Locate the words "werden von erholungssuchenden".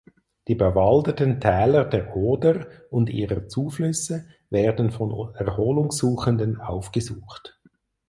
4.49-6.59